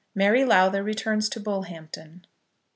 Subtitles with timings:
[0.15, 2.25] MARY LOWTHER RETURNS TO BULLHAMPTON.